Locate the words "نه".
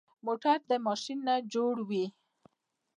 1.27-1.35